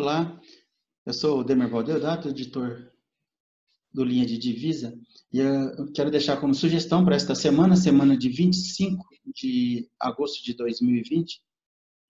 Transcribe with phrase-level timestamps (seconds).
[0.00, 0.40] Olá,
[1.04, 2.90] eu sou o Demer Valdeodato, editor
[3.92, 4.98] do Linha de Divisa,
[5.30, 10.54] e eu quero deixar como sugestão para esta semana, semana de 25 de agosto de
[10.54, 11.42] 2020,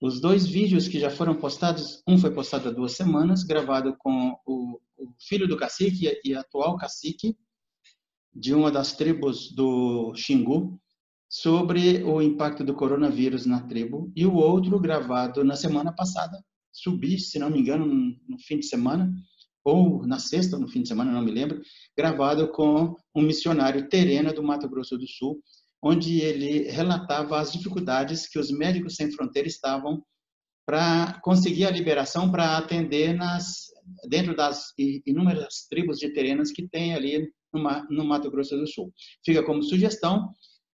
[0.00, 4.36] os dois vídeos que já foram postados, um foi postado há duas semanas, gravado com
[4.46, 7.36] o, o filho do cacique e atual cacique
[8.32, 10.80] de uma das tribos do Xingu,
[11.28, 16.41] sobre o impacto do coronavírus na tribo, e o outro gravado na semana passada,
[16.83, 19.12] subi, se não me engano, no fim de semana,
[19.65, 21.61] ou na sexta, no fim de semana, não me lembro,
[21.97, 25.43] gravado com um missionário terena do Mato Grosso do Sul,
[25.83, 30.03] onde ele relatava as dificuldades que os médicos sem fronteira estavam
[30.66, 33.70] para conseguir a liberação para atender nas
[34.09, 34.73] dentro das
[35.05, 38.92] inúmeras tribos de terenas que tem ali no, no Mato Grosso do Sul.
[39.25, 40.33] Fica como sugestão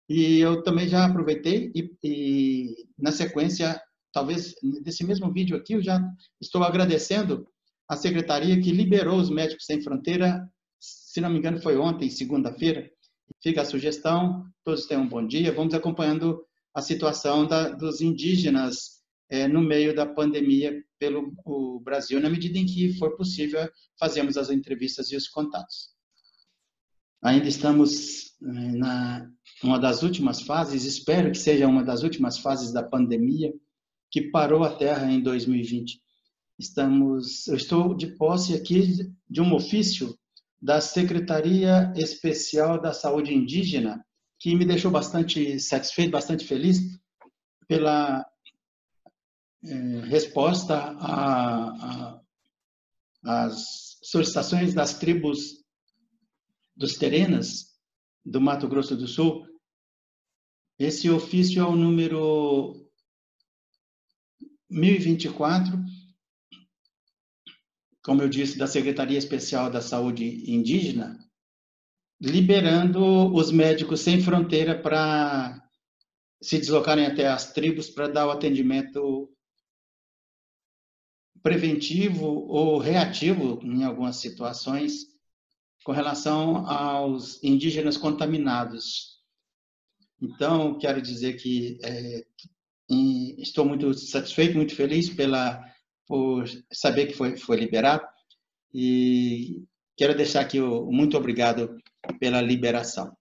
[0.09, 3.79] e eu também já aproveitei e, e na sequência
[4.13, 5.99] talvez desse mesmo vídeo aqui, eu já
[6.39, 7.45] estou agradecendo
[7.89, 10.47] a secretaria que liberou os Médicos Sem Fronteira,
[10.79, 12.89] se não me engano foi ontem, segunda-feira.
[13.41, 19.01] Fica a sugestão, todos tenham um bom dia, vamos acompanhando a situação da, dos indígenas
[19.29, 23.67] é, no meio da pandemia pelo Brasil, na medida em que for possível,
[23.99, 25.89] fazemos as entrevistas e os contatos.
[27.21, 29.29] Ainda estamos é, na
[29.63, 33.53] uma das últimas fases, espero que seja uma das últimas fases da pandemia,
[34.13, 35.99] que parou a Terra em 2020.
[36.59, 40.15] Estamos, eu estou de posse aqui de um ofício
[40.61, 44.05] da Secretaria Especial da Saúde Indígena,
[44.39, 46.77] que me deixou bastante satisfeito, bastante feliz
[47.67, 48.23] pela
[49.63, 50.95] é, resposta
[53.23, 55.63] às solicitações das tribos
[56.75, 57.65] dos terenas
[58.23, 59.43] do Mato Grosso do Sul.
[60.77, 62.82] Esse ofício é o número
[64.73, 65.77] 1024,
[68.03, 71.19] como eu disse, da Secretaria Especial da Saúde Indígena,
[72.19, 75.61] liberando os médicos sem fronteira para
[76.41, 79.29] se deslocarem até as tribos para dar o atendimento
[81.41, 85.13] preventivo ou reativo em algumas situações
[85.83, 89.21] com relação aos indígenas contaminados.
[90.21, 92.25] Então, quero dizer que é,
[92.93, 95.63] e estou muito satisfeito, muito feliz pela
[96.07, 98.05] por saber que foi foi liberado
[98.73, 99.63] e
[99.97, 101.77] quero deixar aqui o muito obrigado
[102.19, 103.15] pela liberação.